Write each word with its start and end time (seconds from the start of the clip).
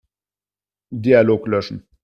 Dialog 0.89 1.45
löschen. 1.47 1.87